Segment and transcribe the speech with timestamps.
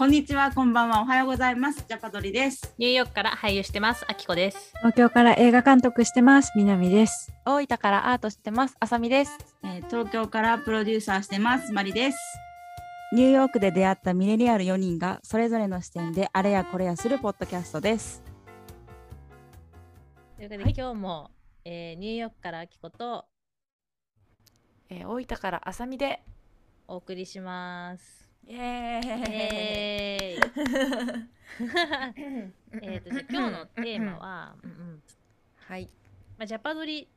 [0.00, 1.84] こんにちは、こんばんは、おはようございます。
[1.86, 2.74] ジャパドリです。
[2.78, 4.06] ニューヨークから俳優してます。
[4.08, 4.72] あきこです。
[4.78, 6.52] 東京から映画監督してます。
[6.56, 7.34] 南です。
[7.44, 8.76] 大分からアートしてます。
[8.80, 9.36] あさみです。
[9.62, 11.70] えー東京からプロデューサーしてます。
[11.74, 12.18] マリです。
[13.12, 18.22] ニューヨークで出会ったミレニアル4人がそれぞれの視点であれやこれやするポッドキャストです。
[20.38, 21.30] ということで、今日も、
[21.66, 23.26] えーニューヨークからあきこと
[24.88, 26.22] えー大分からあさみで。
[26.88, 28.19] お送りします。
[28.46, 31.30] イエーイ。
[32.82, 35.02] えっと、じゃあ今日のテーマは、うんうん
[35.56, 35.88] はい。
[36.38, 37.08] まあ、ジャパドリ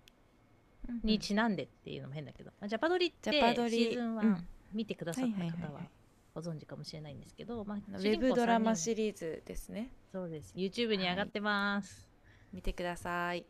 [1.03, 5.89] にちなんでっていうのも変だけど、まあ、ジャパドリってジャパドリシーズン1うん見てくださった方ははい
[6.33, 9.91] ご存知かもしれないんですけど、まあ、ウェブドラマシリーズですね。
[10.11, 10.51] そうです。
[10.55, 12.09] YouTube に上がってます。
[12.51, 13.45] 見てください。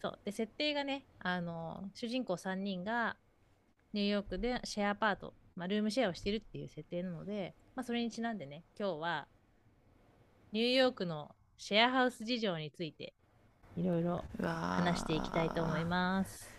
[0.00, 3.16] そうで設定がねあの主人公3人が
[3.92, 9.26] ニューヨークでシェアアパート、まあ、ルームシェアをしてるっていう設定なので、まあ、それにちなんでね今日は
[10.52, 13.12] ニューヨークのシェアハウス事情について
[13.76, 16.50] いろいろ話していきたいと思います。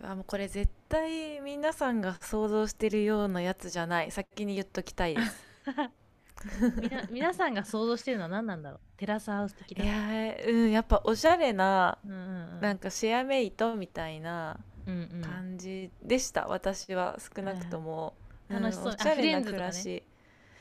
[0.00, 4.10] うわもうこれ絶対皆さんが想像してるようなやつじゃない。
[4.10, 5.46] 先に言っときたいです。
[6.80, 8.80] みな皆さんが想像してるのは何なんだろう？
[8.96, 9.84] テラスハウス的いな。
[9.84, 12.18] やーうんやっぱおしゃれなうんうん
[12.54, 18.14] うんなんかシェアメイトみたいな感じでした、私は少なくとも、
[18.50, 18.86] いはい楽しそう。
[18.88, 20.02] おしゃれな暮らし、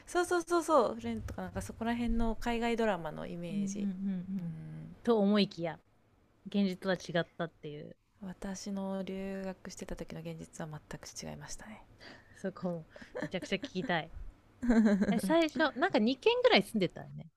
[0.06, 0.96] そうそうそうそう。
[0.96, 4.10] フレンズとかなんかそこら辺の海外ドラマのイメージ、うんうんうんうん。
[4.10, 5.80] うんと思いきや
[6.48, 7.96] 現実とは違ったっていう。
[8.22, 11.84] 私の留学してた時の現実は全く違いましたね。
[12.38, 12.84] そこ
[13.22, 14.10] めちゃくちゃ聞きたい。
[15.12, 17.28] え最初なんか2軒ぐらい住んでたよね？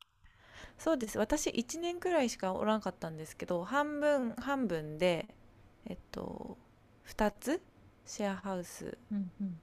[0.77, 1.19] そうです。
[1.19, 5.27] 私1年くらいしかおらんかったんですけど半分半分で
[5.87, 6.59] えっと
[7.07, 7.61] 2つ？
[8.07, 8.99] シェアハウス。
[9.11, 9.61] うんうん、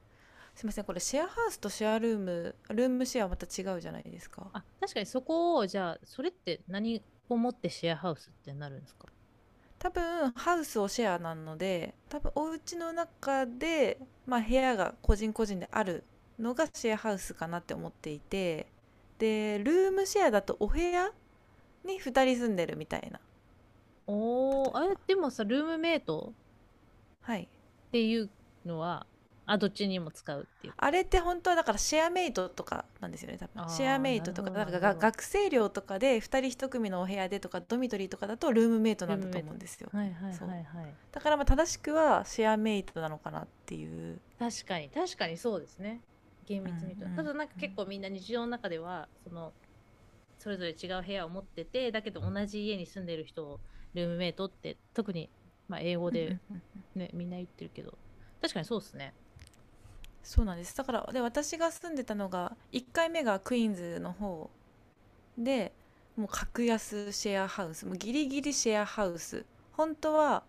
[0.56, 4.48] すいませんこれシェアハウスとシェアルームルームシェアはまた違うじゃないですか。
[4.54, 9.08] あ確かにそこをじゃあそれって何をもってシェアハウスってなるんですか？
[9.80, 13.98] 多分ハウスをシェアなので多分お家の中で、
[14.28, 16.04] まあ、部屋が個人個人である
[16.38, 18.68] のがシェアハウスかなって思っていて
[19.18, 21.12] でルームシェアだとお部屋
[21.84, 23.20] に2人住んでるみたいな。
[24.06, 26.34] おーあれでもさルームメイト
[27.22, 27.44] はい。
[27.44, 28.30] っていう
[28.66, 29.06] のは
[29.46, 30.74] あどっちにも使うっていう。
[30.78, 33.70] あれって本当はだからシェアメイトとかなんですよね多分。
[33.70, 39.90] シェアメイトとかだか学生寮とかで2人1組のお部屋でとかドミトリーとかだとルームメイトなんだと思うんですよ。
[39.92, 40.94] はいはいはいはい。
[41.12, 44.20] だからまあ正しくはシェアメイトなのかなっていう。
[44.40, 46.02] 確かに確かにそうですね。
[46.46, 47.18] 厳密に言うと、うんうん。
[47.18, 49.52] ただなんか結構みんな日常の中ではその
[50.40, 53.60] それぞれ違う部屋を持っててだけど同じ家に住んでる人を
[53.94, 55.30] ルームメイトって特に
[55.72, 56.38] まあ英語で、
[56.96, 57.98] ね、みんな言ってるけど。
[58.42, 59.14] 確かにそうですね。
[60.22, 60.76] そうなんです。
[60.76, 64.50] だからで私が住んでたのが1回目がクイーンズの方
[65.38, 65.72] で
[66.18, 69.46] もう格安シェアハウスもうギリギリシェアハウス。
[69.72, 70.44] 本当は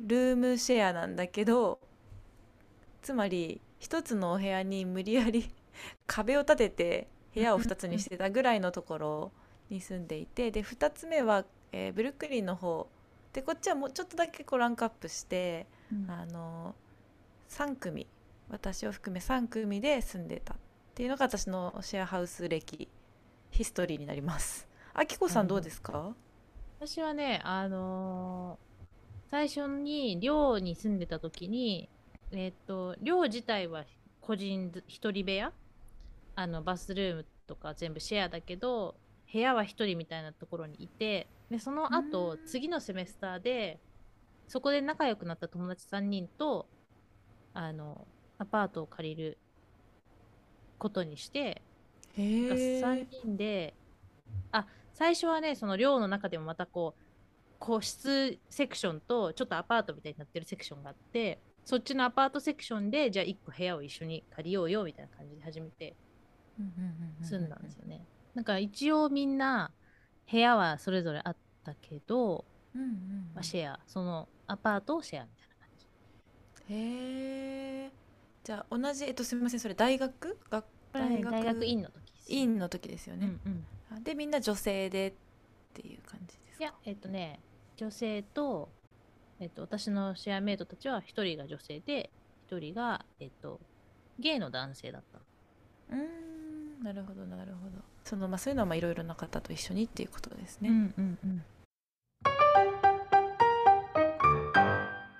[0.00, 1.78] ルームシェアなんだけど
[3.00, 5.48] つまり一つのお部屋に無理やり
[6.06, 9.32] 壁を立てて部屋を2つにしてたぐらいのところ
[9.70, 12.88] に住んでいてで2つ目は、えーブルックリンの方
[13.32, 15.66] でこっちはもうちょっとだけこうランクアップして
[16.08, 16.74] あの
[17.48, 18.06] 3組
[18.50, 20.56] 私を含め3組で住んでたっ
[20.94, 22.88] ていうのが私のシェアハウス歴
[23.50, 24.68] ヒストリーになります。
[24.94, 26.14] あきこさんどうですか？
[26.80, 28.68] 私はねあのー
[29.30, 31.90] 最初に寮に住んでた時に
[32.32, 33.84] えっ、と寮自体は
[34.22, 35.52] 個人ず一人部屋？
[36.34, 38.96] あのバスルームとか全部シェアだけど
[39.30, 42.46] 部屋は一人みたいなところにいてでその後うん。
[42.46, 43.78] 次のセメスターで
[44.46, 46.66] そこで仲良くなった友達3人と
[47.52, 48.06] あの
[48.38, 49.38] アパートを借りる
[50.78, 51.62] ことにして
[52.16, 53.74] へ3人で
[54.52, 57.02] あ最初はねその寮の中でもまたこう
[57.58, 65.94] 個室セクションとちょっとアパートみたいになってるセクションがあってそっちのアパートセクションでじゃあ1個部屋を一緒に借りようよみたいな感じで始めて
[67.22, 68.04] 住んだんですよね。
[68.34, 69.72] なんか一応みんな
[70.30, 72.44] 部屋はそれぞれあったけど、
[72.74, 73.30] うんうんうん。
[73.34, 76.74] まあ、シェアそのアパートをシェアみたいな感じ。
[76.74, 77.92] へえ
[78.44, 80.38] じゃあ同じえっとすみませんそれ大学？
[80.50, 82.32] 学これはね大学院の時です。
[82.32, 83.64] 院の時ですよね、うんうん。
[83.96, 85.12] あでみんな女性でっ
[85.74, 86.64] ていう感じですか？
[86.64, 87.40] いや、えっとね、
[87.76, 88.70] 女性と、
[89.40, 92.10] えっと、私のシェアメイトたちは一人が女性で、
[92.46, 93.60] 一人が、えっと、
[94.18, 95.18] ゲイの男性だった。
[95.90, 101.44] うーんなるほどなるほどそのまあそういうのはまあいろいろな方と一緒にっていうことですね、んうんうん。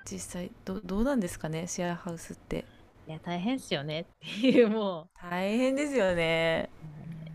[0.09, 2.65] 実際どどうなんですかねシェアハウスって。
[3.07, 4.05] いや大変っすよねっ
[4.41, 6.71] ていうも大変ですよね。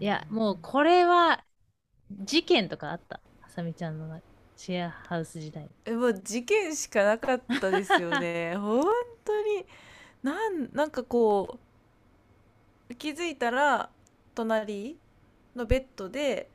[0.01, 1.45] ういやもうこれは
[2.11, 3.21] 事件とかあった？
[3.41, 4.21] あさみちゃんの
[4.57, 5.71] シェアハウス時代。
[5.85, 8.57] えもう事件しかなかったですよね。
[8.59, 8.83] 本
[9.25, 9.65] 当に。
[10.21, 11.61] なんなんかこ
[12.91, 13.89] う気づいたら
[14.35, 14.99] 隣
[15.55, 16.51] のベッドで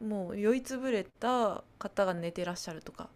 [0.00, 3.08] もう酔いつぶれた方が寝てらっしゃるとか。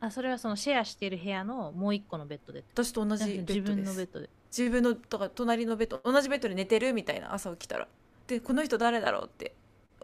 [0.00, 3.58] あそれはそのシェアしてる部屋のもう一個のベッドで私と同じベッドです。
[3.60, 4.30] 自分のベッドで。
[4.56, 7.88] 自分のとか隣のベッド同じベッドで寝てるみたいな朝起きたら。
[8.26, 9.54] でこの人誰だろうって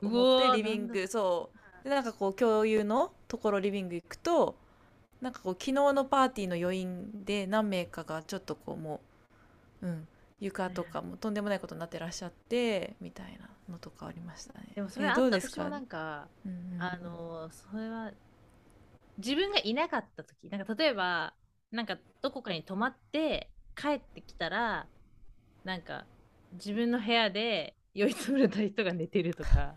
[0.02, 1.50] 思ってリビングそ
[1.82, 1.84] う。
[1.84, 4.56] でなんかこう共有のところリビング行くと
[5.20, 9.00] なんかこう昨日のパーティーの余韻で何名かがちょっとこうも
[9.82, 10.08] ううん
[10.40, 14.72] 床とかもとんでもないことになってらっしゃってみたいなのとかありましたね。
[14.74, 15.68] でもそれえあったどうですか？
[15.68, 16.82] なんかうんうん。
[16.82, 18.12] あのそれは
[19.18, 21.34] 自分がいなかった時なんか例えば
[21.70, 24.86] なんかどこかに泊まって帰ってきたら
[25.64, 26.06] なんか
[26.54, 29.74] 自分の部屋で酔いつぶれた人が寝てるとか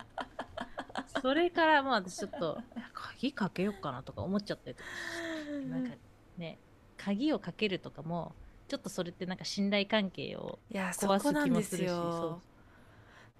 [1.20, 2.60] それからもう私ちょっと
[2.92, 4.88] 鍵かけようかなとか思っちゃったりとか
[5.68, 5.94] なんか
[6.38, 6.58] ね
[6.96, 8.34] 鍵をかけるとかも
[8.68, 11.90] ちょっとそれってなんか信頼関係をいやそ壊す気もするし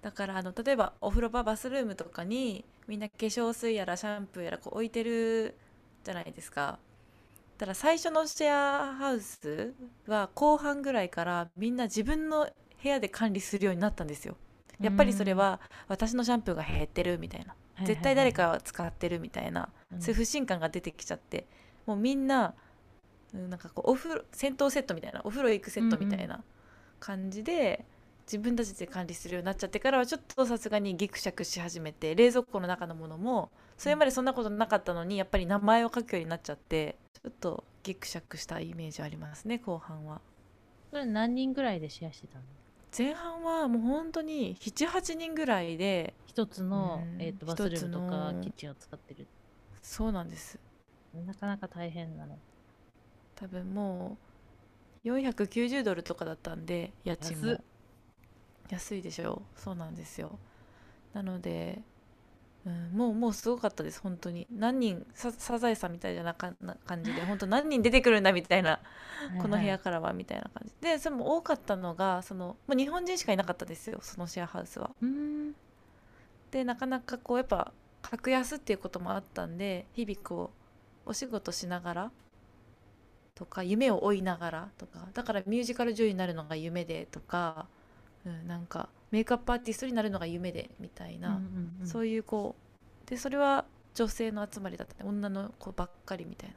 [0.01, 5.55] だからあの例えばお風呂場バスルームとかにみんな化粧水やらシャンプーやらこう置いてる
[6.03, 6.77] じゃないですか。
[7.57, 9.73] ただ最初のシェアハウス
[10.07, 12.49] は後半ぐらいからみんな自分の
[12.83, 14.35] 部屋で管理するようになったんですよ。
[14.79, 17.55] やっぱりそれは私のシャンプーが減ってるみたいな。
[17.85, 19.69] 絶対誰かは使ってるみたいな。
[19.91, 20.01] うん。
[20.01, 21.47] そういう不信感が出てきちゃって。
[21.87, 22.53] もうみんなうん
[23.33, 26.43] なんかこうお風呂戦闘セットみたいなお風呂行くセットみたいな
[26.99, 27.85] 感じで、
[28.25, 40.21] 自分たちで管理するようになっちゃってからはちょっとさすがにギクシャクし始めて冷蔵庫の中のものもそれまでそんなことなかったのにやっぱり名前を書くようになっちゃってちょっとギクシャクしたイメージありますね後半は。
[40.91, 42.43] それ何人ぐらいでシェアしてたの？
[42.97, 49.27] 前半はもう本当に78人ぐらいで一つの、うんえー、とバスルームとかキッチンを使ってる。
[49.81, 50.57] そうなんです。
[51.27, 52.39] なかなか大変なの
[53.35, 54.17] 多分も
[55.03, 57.57] う490ドルとかだったんで家賃も。
[58.69, 59.43] 安いでしょ。
[59.55, 60.39] そうなんですよ。
[61.13, 61.81] なので、
[62.65, 64.47] うん、もうもうすごかったです本当に。
[64.51, 68.79] 何人ササザエさんみたいなかな感じで 本当何人出てくるんだみたいな
[69.39, 70.73] この部屋からはみたいな感じ。
[70.81, 74.95] でそれも多かったのがそのもう日本人しかいなかったですよそのシェアハウスは。
[75.01, 75.53] うん。
[76.49, 77.71] でなかなかこうやっぱ
[78.01, 80.51] 格安っていうこともあったんで日々こ
[81.05, 82.11] うお仕事しながら
[83.35, 87.67] とか夢を追いながらとかだからミュージカル女優になるのが夢でとか、
[88.25, 91.41] うん、なんかメイクアップアーティストになるのが夢でみたいな、
[91.83, 92.55] そういういうこ
[93.05, 95.09] うでそれは女性の集まりだったね。
[95.09, 96.55] 女の子ばっかりみたいな。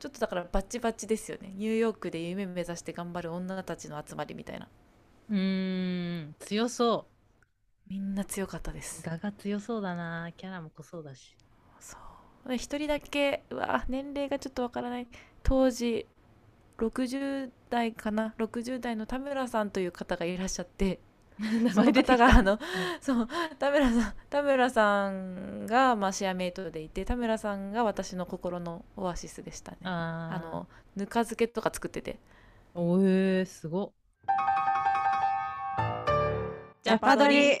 [0.00, 1.52] ちょっとだからバッチバッチですよね。
[1.56, 4.68] ニューヨークで夢目指して頑張る女たちの集まりみたいな。
[5.30, 7.06] うーん強そ
[7.88, 9.02] みんな強かったです。
[9.06, 10.30] う画が強そうだな。
[10.36, 11.36] キャラも濃そうだし。
[11.78, 12.00] そう
[12.48, 15.06] で一人だけうわ年齢がちょっとわからない。
[15.42, 16.06] 当時
[16.78, 18.34] 60代かな。
[18.38, 21.00] 60代の田村さんという方がいらっしゃって
[21.74, 22.58] その方があの、
[23.00, 29.78] そう田村さん田村さんが、まあ、シェアメイトでいて田村さんが私の心のオアシスでしたね。
[29.84, 30.66] ああの
[30.96, 32.18] ぬか漬けとか作ってて。
[32.74, 33.90] おえー、すごっ。
[36.82, 37.58] ジャパドリ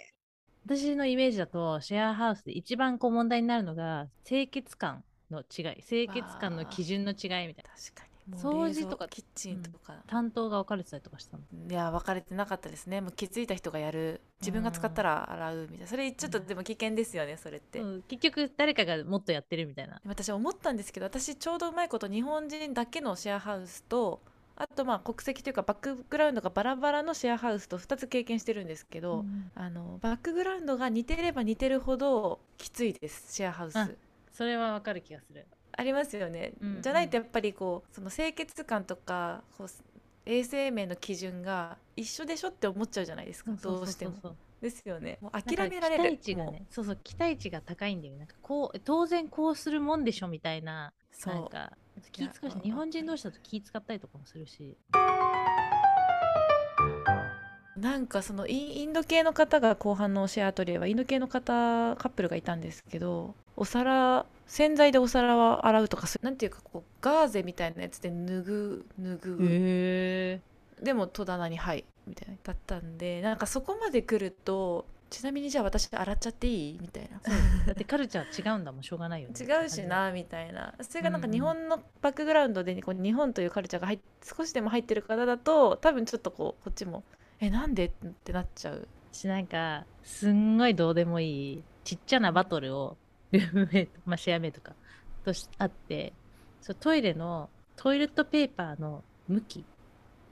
[0.64, 7.70] 私のイメージだとシェアハウスで一番こう問題になるのが清潔感の違い清潔感の基準の違いみたいな。
[7.76, 8.14] 確かに。
[8.38, 11.42] 掃除とかキッチンとか、担当が分かれてたりとかしたの？
[11.68, 13.02] いや分かれてなかったですね。
[13.02, 14.22] もう気づいた人がやる。
[14.40, 15.86] 自分が使ったら洗うみたいな。
[15.86, 18.02] それちょっとでも危険ですよねそれって、うん。
[18.08, 20.00] 結局誰かがもっとやってるみたいな。
[20.06, 24.22] 私思ったんですけど私ちょうどうまいこと日本人だけのシェアハウスと
[24.56, 29.50] あとまあ国籍というかバックグラウンドがバラバラのシェアハウスと2つ経験してるんですけど、うん。
[29.54, 33.76] あのバックグラウンドが似てれば似てるほどきついですシェアハウス。
[33.76, 33.88] あ
[34.32, 35.46] それは分かる気がする。
[35.76, 39.68] ありますよね、うんじゃないとやっぱりこうその清潔感とかこう
[40.24, 44.14] 衛生面の基準が一緒でしょって思っちゃうじゃないですかどうしても。
[44.60, 45.18] ですよね。
[45.20, 46.04] もう諦められる。
[46.04, 51.34] 期待値がねそうそう期待値が高いんだよなんかこう当然こうするもんでしょみたいなそう。
[51.34, 51.72] なんか
[52.12, 54.76] 気使うし日本人同士だと気使ったりとかもするし。
[57.76, 70.40] なんかそのインインド系の方が後半のシェアアトリエはインド系の方カップルがいたんですけどお皿洗剤でお皿は洗うとかなんていうかこうガーゼみたいなやつで脱ぐ脱ぐ。
[70.82, 76.78] でも戸棚に「はい」みたいなだったんでなんかそこまで来るとちなみにじゃあ私洗っちゃっていい？
[76.80, 77.20] みたいな。
[77.66, 78.82] だってカルチャー違うんだもん。
[78.82, 79.34] しょうがないよね。
[79.38, 80.74] 違うしなみたいな。
[80.80, 87.04] それがなんか日本のバックグラウンドでこう日本というカルチャーが入っ少しでも入ってる方だと多分ちょっとこうこっちも
[87.38, 87.86] えなんで？
[87.86, 87.90] っ
[88.24, 88.88] てなっちゃう。
[89.12, 92.96] 私なんかすんごいどうでもいいちっちゃなバトルを
[93.30, 94.72] ルームメイト、まあ、シェアメイトか。
[95.24, 96.12] としあって。
[96.60, 99.64] そうトイレのトイレットペーパーの向き。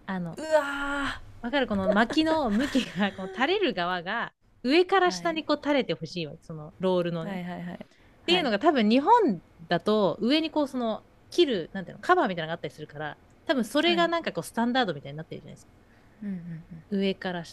[0.07, 1.69] あのうわわかる？
[1.69, 7.75] この巻きの向きがこの垂れる側が上から下にこう垂れてほしいわけ、そのロールのーね、はいはいはい。
[7.75, 13.17] っていうのが多分日本だと上にこうその切るなんていうのカバーみたいなのがあったりするから
[13.47, 15.73] 多分それがなんかこうスタンダードみたいになってるじゃないですか、
[16.23, 17.01] うんうんうん。
[17.01, 17.45] 上から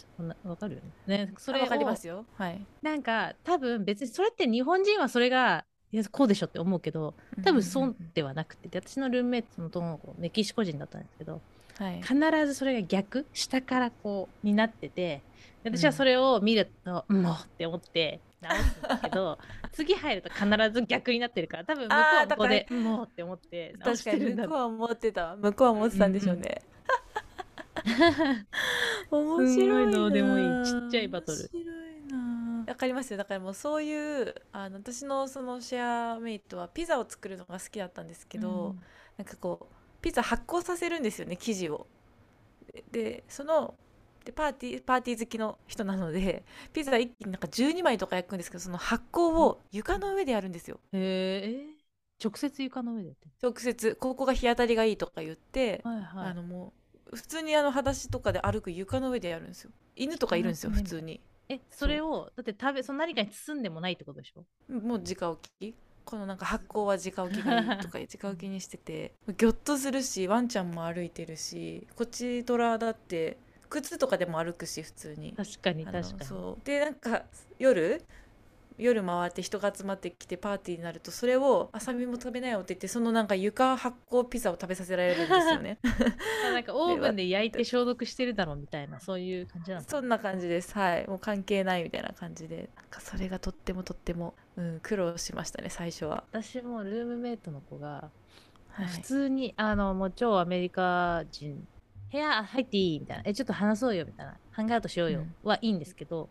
[0.44, 1.26] わかるよね。
[1.26, 2.26] ねそれをわかりますよ。
[2.36, 2.62] はい。
[2.82, 8.68] なんか多分別にそれって日本人はそれがいやこうでしょって思うけど多分そうではなくて。
[8.70, 11.42] で私のルームメイトの男の子メキシコ人だったんですけど
[11.78, 12.02] はい。
[12.02, 12.16] 必
[12.46, 15.22] ずそれが逆下からこうになってて
[15.64, 19.38] で私はそれを見ると、もうって思って直すんだけど
[19.74, 26.62] 次入ると必ず逆になってるから多分向こうはここでもうって思って直し確かにてるんだ向こうは思ってた向こうは思ってたんでしょうね、
[29.12, 30.66] 面白いな すんごいどうでもいい。
[30.66, 31.38] ちっちゃいバトル。
[31.38, 31.66] 面白い。
[31.66, 31.89] な
[32.70, 38.76] わかりますよだからもうそういうあの私のそのシェアメイトはピザを作るのが好きだったんですけど、
[39.18, 41.88] なんかこうピザ発酵させるんですよね生地を。
[42.72, 43.74] ででその
[44.24, 50.80] でパーティーパーティー好きの人なのでピザ一気になんか12枚とか焼くんですけどその発酵を床の上でやるんですよ。
[50.94, 51.80] へえ
[52.24, 56.74] 直接床の上で直接ここが日当たりがいいとか言って、はいはいあのも
[57.12, 59.72] う普通にあの裸足とかで歩く床の上でやるんですよ。
[59.96, 61.22] 犬とかいるんですようん普通に。
[61.50, 64.46] えそれをだって食べその何かに包んでもないってことでしょ？
[64.74, 65.76] もう直置き。
[66.06, 73.38] このなんか発酵は直置きがいいとか直置きにしててギョッとするしワンちゃんも歩いてるしこっちトラだって
[73.70, 75.34] 靴とかでも歩くし普通に。
[75.34, 76.26] 確かに確かに。
[76.26, 76.66] そう。
[76.66, 77.26] でなんか
[77.60, 78.04] 夜
[78.80, 85.78] 夜回って人が集まってきてパーティーになるとそれを「あさみも食べなよ」って言ってそのなんか床発酵ピザを食べさせられるんですよね。
[86.48, 90.74] あなんかオーブンで焼いて消毒してるだろうみたいなそういう感じなのかそんな感じです。
[90.74, 91.08] はい。
[91.08, 92.70] もう関係ないみたいな感じで。
[92.76, 98.10] なんかそれがとってもとっても、うん、苦労しましたね最初は、私もルームメイトの子が
[98.72, 101.68] はい、普通に、あのもう超アメリカ人。
[102.12, 103.00] 部屋入っていい？
[103.00, 103.24] みたいな。
[103.26, 104.38] えちょっと話そうよみたいな。
[104.52, 105.36] ハンガーアウトしようよ、うん。
[105.44, 106.30] はいいんですけど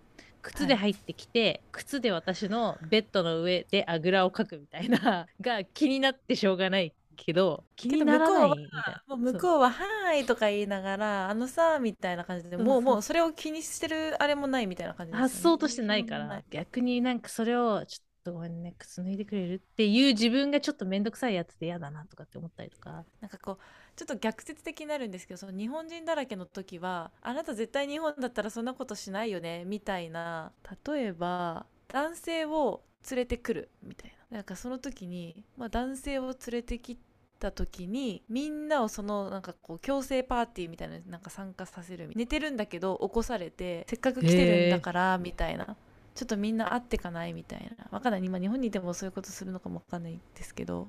[0.49, 9.17] 靴で入ってきて、靴で私のベッドの上であぐらをかくみたいな が気になってしょうがないけど気にならないみたいな。
[9.17, 15.19] 向こうは「はーい」とか言いながら「あのさ」みたいな感じでもうもうそれを気にしてるあれもないみたいな感じね。
[15.19, 23.05] 発想としてないから逆になんかそれをちょっとごめんね靴脱いでくれるっていう自分がちょっと面倒くさいやつで嫌だなとかって思ったりとか。
[23.21, 23.59] なんかこう
[23.99, 30.53] ちょっと逆説的になるんですけどその日本人だらけの時はあなた絶対日本だったらそんなことしないよねみたいな
[30.87, 34.37] 例えば男性を連れてくるみたいな。
[34.37, 36.97] なんかその時に、まあ、男性を連れてき
[37.41, 45.77] た時にみんなをそのなんかこう強制パーティーみたいななんか参加させる寝てるんだけど起こされてせっかく来てるんだからみたいな。
[46.15, 47.33] ちょっとみんな会ってかない？
[47.33, 47.87] みたいな。
[47.91, 48.25] わかんない。
[48.25, 50.89] 今日本にいてもそういうことするのかもわかんないですけど。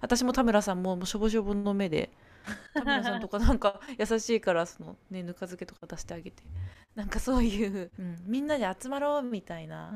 [0.00, 2.10] 私も田村さんももうしょぼしょぼの目で
[2.74, 6.42] 田村さんとかなんか 優しいからそのねぬか漬けとか出してあげて。
[6.94, 8.16] なんかそういう、うん。
[8.26, 9.92] みんなで集まろうみたいな、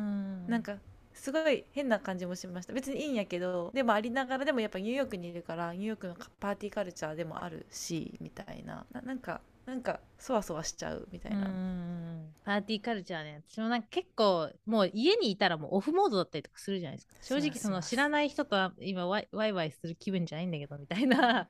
[0.46, 0.78] なんか
[1.12, 2.72] すごい変な感じもしました。
[2.72, 8.86] 別にいいんやけどでもありながらでもやっぱニューヨークにいるからニューヨークのパーティーカルチャーでもあるしみたいな。
[8.92, 17.14] ななんかなんかそわそわしちゃうみたいな、うんパーティーカルチャーね私もなんか結構もう家にいたらもうオフモードだったりとかするじゃないですか。
[17.23, 21.49] 正直その知らない人とは今ワイワイワイする気分じゃないんだけどみたいな。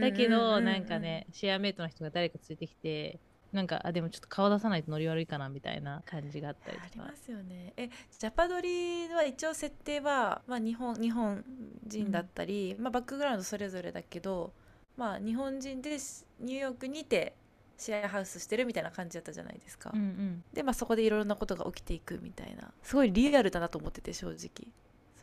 [0.00, 3.18] だけどなんかねシェアメイトの人が誰か連れてきて
[3.52, 6.88] なんかあでもちょっと顔出さないとノリ悪いかなみたいな感じがあったりとか。
[6.90, 7.72] ありますよね。
[7.78, 11.42] えジャパドリは一応設定は、まあ、日本日本
[11.86, 14.52] 人だったり、まあ、バックグラウンドそれぞれだけど、
[14.98, 17.34] まあ、日本人でしニューヨークにて
[17.76, 20.44] シェアハウスしてるみたいな感じだったじゃないですか、うんうん。
[20.52, 22.72] で、まあ、そこでいろんなことが起きていくみたいな。
[22.82, 24.68] すごいリアルだなと思ってて正直。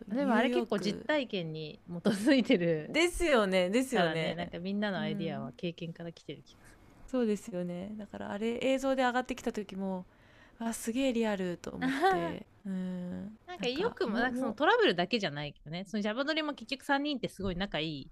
[0.07, 2.89] でもあれ結構実体験に基づいてる。
[2.91, 6.59] ですよねですよからねなんかみんなのアイディアうんは経験から来てる気が
[7.05, 7.93] すそうですよね。
[7.97, 10.05] だからあれ映像で上がってきた時も
[10.59, 12.45] あすげえリアルと思って。
[12.65, 13.25] うん。
[13.25, 15.85] るなんかよくもなんかそのトラブルだけじゃないけどね。
[15.85, 18.11] そのジャバドリも結局3人ってすごい仲いい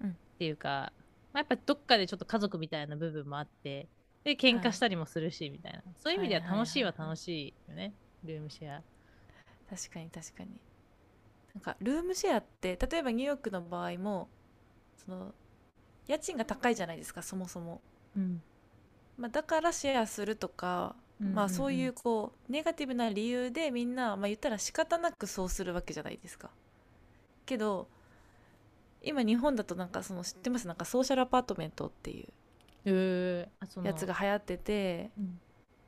[0.00, 0.92] うんっていうか、
[1.34, 3.88] まあ、やっぱどっかでちょっと家族みたいな部分もあって
[4.24, 7.92] で喧嘩したりもするしみたいな、そういう意味では楽しいは楽しいよね、
[8.24, 8.82] ルームシェア。
[9.68, 10.50] 確かに確かに。
[11.54, 14.28] なんかルームシェアって例えばニューヨークの場合も
[14.96, 15.34] その
[16.06, 17.80] 家賃が高いじゃないですかそもそも、
[18.16, 18.42] うん。
[19.18, 26.50] まあ、だからシェアするとかまあそういうこうネガティブな理由でみんなまあ言ったら仕方なくそうするわけじゃないですか。
[27.46, 27.88] けど
[29.04, 30.66] 今日本だとなんかその知ってます？
[30.66, 32.26] なんかソーシャルアパートメントってい
[32.86, 33.48] う
[33.82, 35.40] やつが流行っててうん。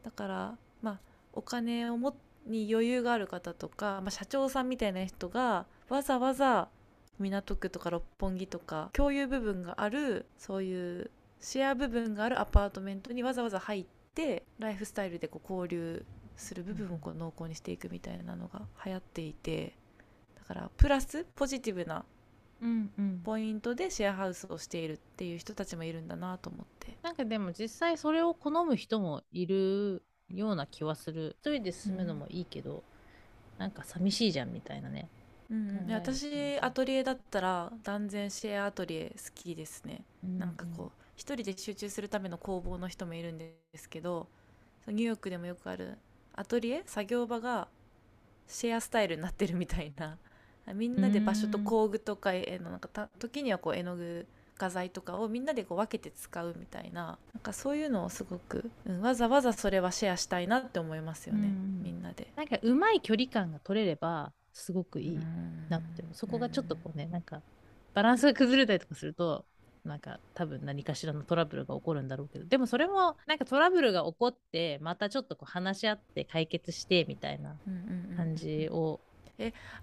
[0.05, 1.01] だからまあ
[1.33, 6.69] お金をもに余裕がある方とか、まあ、社長さんみたいな人がわざわざ
[7.19, 16.05] 港区とか六本木とか共有部分があるそういうシェア部分があるアパートメントにわざわざ入ってライフスタイルでこう交流
[16.37, 19.75] する部分をこう濃厚にしていくみたいなのが流行っていて
[20.39, 22.05] だからプラスポジティブな
[22.63, 23.21] うんうん。
[23.25, 26.97] ポイントでシェアハウスをしているっていう人たちもいるんだなと思って。
[27.03, 31.37] なんかでも実際それを好む人もいるような気はする。
[31.41, 32.83] 一人で住むのもいいけど、
[33.59, 35.09] なんか寂しいじゃんみたいなね。
[35.49, 40.05] うん私アトリエだったら断然シェアアトリエ好きですね。
[40.23, 44.29] なんかこう一人で集中するための工房の人もいるんですけど
[44.89, 45.99] ニューヨークでもよくある
[46.35, 46.83] アトリエ？
[46.85, 47.69] 作業場が
[48.49, 50.19] シェアスタイルになってるみたいな
[50.75, 54.27] みんなで場所と工具とか絵のなんかた時にはこう絵の具
[54.59, 61.83] 画材とかをみんなでこう分けて使うみたいななんかそういうのをすごく、うんわざわざそれはシェアしたいなって思いますよね、うん。
[61.83, 62.33] みんなで。
[62.37, 67.43] なんかうまい距離感が取れればすごくいいうんなって、そこがちょっとこうねなんか
[67.95, 69.45] バランスが崩れたりとかすると
[69.85, 77.57] なんか多分何かしらのトラブルが起こるんだろうけどでもそれもなんかトラブルが起こってまたちょっとこう話し合って解決してみたいな
[78.17, 79.01] 感じを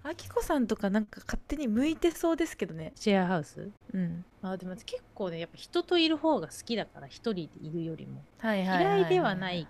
[0.02, 2.92] あきこさんとかなんか勝手に向いてそうですけどね。
[2.96, 3.70] シェアハウス？
[3.92, 4.24] うん。
[4.42, 8.22] あでも結構ねやっぱ人といる方が好きだから一人でいるよりも。
[8.42, 9.66] 嫌いではない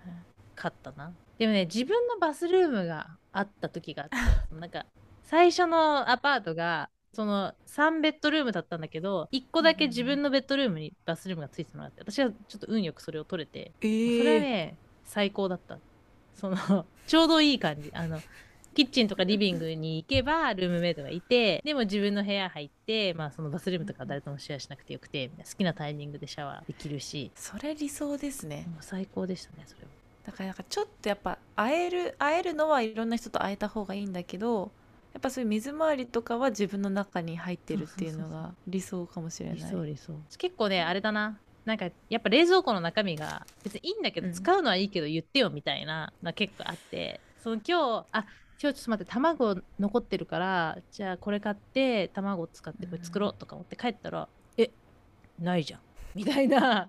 [0.55, 1.13] かったな。
[1.37, 4.85] でもね自分のバスルームがあった時があってなんか
[5.23, 15.77] 最初のアパートがその3ベッドルームだったんだけど1個だけ自分のベッドルームにバスルームがついてたのがあって私はちょっと運よくそれを取れてえー、それはね最高だった。
[16.33, 17.91] そのちょうどいい感じ。
[17.93, 18.19] あの
[18.75, 28.65] キッチンとかリビングに行けばルームメイトがいてでも自分の部屋入って、まあ、そのバスルームとか誰ともシェアしなくてよくて好きなタイミングでシャワーできるしそれ理想ですね。
[28.67, 29.87] もう最高でしたねそれは。
[30.25, 34.71] だからなんかちょっとやっぱ会える会えるのはいろんな人と会えた方がいいんだけど
[35.13, 39.57] やっぱそういう水回りとかは自分の中に入ってるっていうのが理想かもしれない。
[39.57, 48.25] 理想理想結構ねあれだななんかやっぱ冷蔵庫の中身が別にいいんだけど、うん使うのはいいけど言ってよみたいなのが結構あってその今日あ
[48.61, 54.71] 今日ちょっと待って卵残ってるからじゃあこれ買って卵使ってこれ作ろうとか思って帰ったら、え
[55.39, 55.79] ないじゃん。
[56.13, 56.87] みたいな。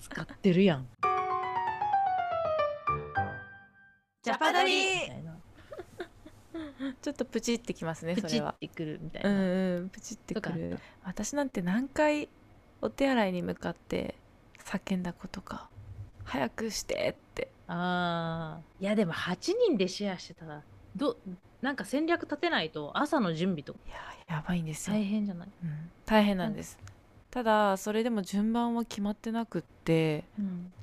[0.00, 0.86] 使ってるやん。
[4.22, 5.32] ジャパドリみたいな。
[7.00, 8.54] ちょっとプチってきますねプチっそれは。
[8.60, 9.42] てくるみたいうんな、
[9.78, 10.78] うんプチってくる。
[11.04, 12.28] 私なんて何回
[12.82, 14.14] お手洗いに向かって
[14.58, 15.70] 叫んだことか。
[16.24, 17.50] 早くしてって。
[17.66, 18.82] あー。
[18.82, 20.62] いやでも8人でシェアしてたら
[20.96, 21.16] ど
[21.60, 23.78] なんか戦略立てないと朝の準備とか。
[23.86, 24.96] いややばいんですよ。
[24.96, 25.90] 大変じゃない、うん。
[26.06, 26.78] 大変なんです。
[27.30, 30.24] ただそれでも順番は決まってなくって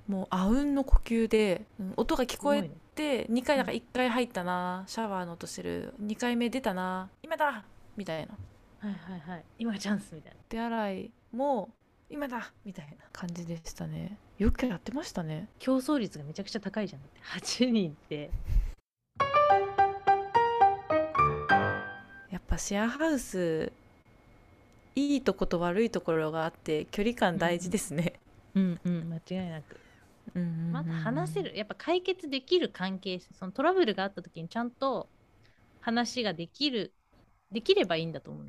[0.08, 7.64] もうあうんの呼吸で、うん音が聞こえて2回だから1回入ったなシャワーの音してる2回目出たな今だ
[7.96, 8.34] みたいな。
[8.80, 9.44] はいはいはい。
[9.60, 10.38] 今がチャンスみたいな。
[10.50, 11.70] 手洗いも
[12.10, 14.18] 今だみたいな感じでしたね。
[14.40, 15.50] よくやってましたね。
[15.60, 17.02] 競争率がめちゃくちゃ高いじゃん。
[17.02, 18.32] だって8人って
[22.50, 23.72] ぱシェアハウス
[24.96, 28.14] いいとこと悪いところがあって距離感大事ですね、
[28.56, 29.10] うんうん。
[29.10, 29.78] 間違いなく。
[30.36, 35.10] うんうんうんまだ話せるやっぱ解決できる関係性そのトラブルがあった時にちゃんと
[35.80, 36.94] 話ができる
[37.52, 38.46] できればいいんだと思う。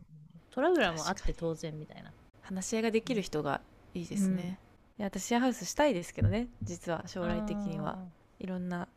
[0.51, 2.13] トラブルはもうあって当然みたいな。
[2.43, 3.63] 話し合いができる人が
[3.95, 4.59] いいですね、
[4.99, 7.99] いや私シェアハウスしたいですけどね実は将来的には。
[8.41, 8.89] いろんな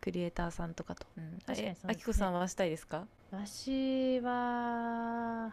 [0.00, 3.06] クリエイターさんとかと、うん、確かあきこさんはしたいですか？
[3.30, 5.52] 私は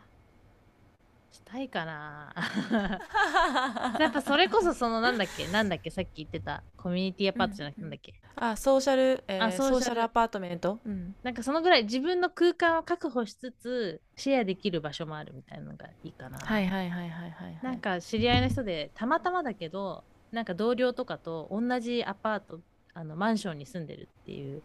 [1.31, 2.33] したいかな。
[3.99, 5.47] やっぱそれこそそのなんだっけ？
[5.49, 5.89] なんだっけ？
[5.91, 6.63] さっき言ってた。
[6.77, 9.75] コミュニティアパートじゃなくてなんだっけ、あソーシャル、えーあソーシャル。
[9.75, 16.39] ソーシャルアパートメント、うん、なんかそのぐらい自分の空間を確保しつつシェアできる場所もあるみたいなのがいいかな。
[16.39, 17.59] はいはいはいはいはいはい。
[17.61, 22.61] なんか知り合いの人でたまたまだけどなんか同僚とかと同じアパート
[22.97, 24.63] あのマンションに住んでるっていう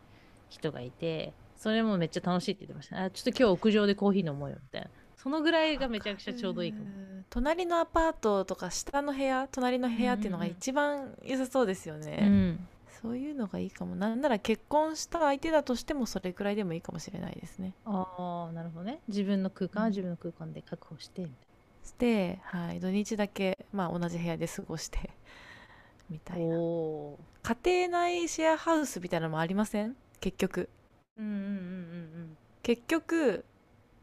[0.48, 4.88] 人がいてそれもめっちゃ楽しいって言ってました、あちょっと今日屋上でコーヒー飲もうよみたいな。
[5.16, 6.84] そのぐらいがめちゃくちゃちょうどいいかも。
[6.84, 7.24] うん。
[7.30, 12.68] 隣のアパートとか下の部屋隣の部屋っていうのが一番良さそうですよね、うん。
[13.00, 13.94] そういうのがいいかも。
[13.94, 17.74] なんなら結婚した相手だとしてもそれくらいでもいいかもしれないですね。
[17.84, 18.98] ああなるほどね。
[19.06, 19.92] 自分の空間はうん。
[19.92, 21.36] 自分の空間で確保してみたい
[21.84, 25.10] して、はい、土日だけ、まあ、同じ部屋で過ごして
[26.12, 26.56] みたないな。
[26.60, 29.96] お家庭内シェアハウスみたいなのもありません？
[30.20, 30.68] 結局。
[31.18, 33.44] うんうんうんうん結局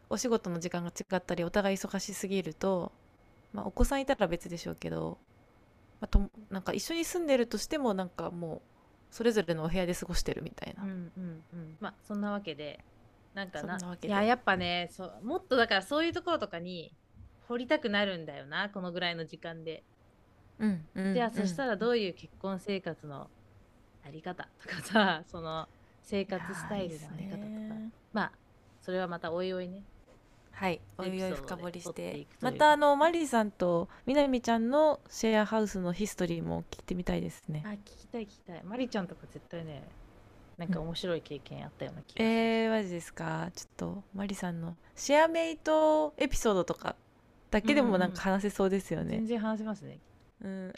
[0.10, 2.91] お仕事の時間が違ったりお互い忙しすぎると、
[3.54, 5.17] まあ、お子さんいたら別でしょうけど、
[6.02, 8.62] まあ、となんか一緒に住んでるとしてもなんかもう
[9.12, 11.43] それぞれのお部屋で過ごしてるみたいな、うんうんうん。
[11.54, 12.84] うんまあそんなわけで
[13.34, 16.91] なんかないややっぱねそうもっとだからそういうところとかに
[17.48, 19.84] 掘りたくなるんだよなこのぐらいの時間で、
[20.60, 21.13] うんうん。
[21.13, 23.30] じゃあそしたらうどういう結婚生活の
[24.06, 25.67] あり方とかさ その
[26.02, 27.91] 生活スタイルのあり方とか、ね。
[28.13, 28.32] まあ
[28.82, 29.84] それはまたおいおいね。
[30.52, 30.82] はい。
[30.98, 32.28] おいおい深掘りして。
[32.41, 37.63] またあのマリーさんとみなみちゃんのシェアハウスのヒストリーも聞いてみたいですね。
[37.65, 38.63] あ聞きたい聞きたい。
[38.63, 39.88] マリちゃんとか絶対ね
[40.58, 42.19] なんか面白い経験あったような気がす。
[42.19, 43.50] る、えー、マジですか？
[43.56, 46.98] ちょっとマリさんのシェアメイトエピソードとか
[47.52, 49.12] だけでもなんか話せそうですよね。
[49.17, 50.00] 全然話せますね
[50.41, 50.73] うん。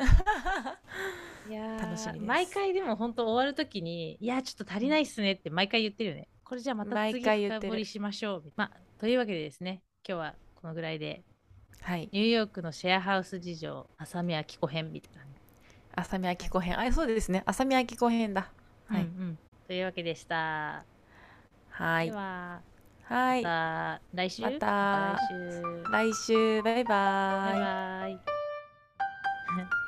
[1.49, 6.27] いやー楽しみ毎回でも本当終わるときに「いやちょっと足りないっすね」って毎回言ってるよね。
[6.43, 11.23] これじゃあまた毎次深掘りしましょうまあというわけでですね今日はこのぐらいで。
[11.81, 12.09] はい。
[12.11, 15.23] ニューヨークのシェアハウス事情浅見明子編みたいな。
[15.23, 15.31] ね
[15.95, 16.79] 浅見明子編。
[16.79, 17.41] あそうですね。
[17.47, 18.51] 浅見明子編だ。
[18.85, 19.39] はい、うんうん。
[19.67, 20.85] というわけでした、
[21.69, 22.07] はい。
[22.07, 22.61] では
[23.03, 23.43] はい。
[23.43, 24.41] また来週？
[24.43, 25.17] また。
[25.17, 25.83] 来週。
[25.91, 26.61] 来週。
[26.61, 28.30] バイババイイバイ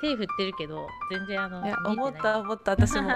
[0.02, 2.72] 手振ってるけど全然あのいや思った思った。
[2.72, 3.10] 私も